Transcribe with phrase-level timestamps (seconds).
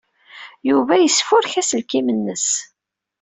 [0.69, 2.47] Yuba yesfurek aselkim-nnes.